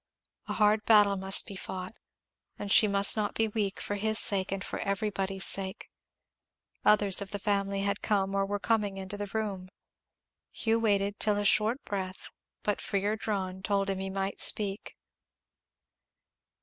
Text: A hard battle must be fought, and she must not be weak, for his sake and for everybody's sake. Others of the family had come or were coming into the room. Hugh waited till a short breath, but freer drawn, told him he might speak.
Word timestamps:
A 0.47 0.53
hard 0.53 0.83
battle 0.85 1.15
must 1.15 1.45
be 1.45 1.55
fought, 1.55 1.93
and 2.57 2.71
she 2.71 2.87
must 2.87 3.15
not 3.15 3.35
be 3.35 3.47
weak, 3.49 3.79
for 3.79 3.97
his 3.97 4.17
sake 4.17 4.51
and 4.51 4.63
for 4.63 4.79
everybody's 4.79 5.45
sake. 5.45 5.91
Others 6.83 7.21
of 7.21 7.29
the 7.29 7.37
family 7.37 7.81
had 7.81 8.01
come 8.01 8.33
or 8.33 8.43
were 8.43 8.57
coming 8.57 8.97
into 8.97 9.15
the 9.15 9.29
room. 9.31 9.69
Hugh 10.51 10.79
waited 10.79 11.19
till 11.19 11.37
a 11.37 11.45
short 11.45 11.85
breath, 11.85 12.31
but 12.63 12.81
freer 12.81 13.15
drawn, 13.15 13.61
told 13.61 13.91
him 13.91 13.99
he 13.99 14.09
might 14.09 14.39
speak. 14.39 14.95